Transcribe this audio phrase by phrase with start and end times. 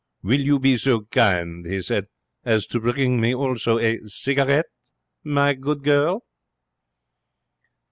[0.23, 2.07] 'Will you be so kind,' he said,
[2.43, 4.65] 'as to bring me also a cigarette,
[5.23, 6.23] my good girl?'